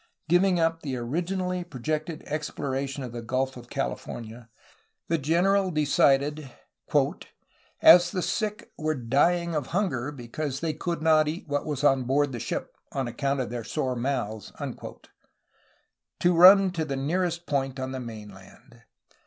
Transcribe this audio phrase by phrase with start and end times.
[0.27, 4.49] Giving up the originally projected exploration of the Gulf of California,
[5.09, 6.49] the general decided,
[7.83, 12.05] "as the sick were dying of hunger because they could not eat what was on
[12.05, 16.71] board the ship on account of their sore mouths," \ SEBASTIAN VIZCAINO 137 to run
[16.71, 18.81] for the nearest point of the mainland.